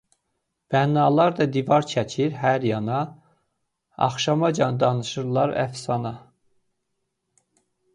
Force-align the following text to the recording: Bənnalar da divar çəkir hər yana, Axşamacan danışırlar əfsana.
Bənnalar 0.75 1.35
da 1.39 1.47
divar 1.57 1.87
çəkir 1.91 2.33
hər 2.45 2.67
yana, 2.71 3.03
Axşamacan 4.09 4.83
danışırlar 4.85 5.59
əfsana. 5.69 6.19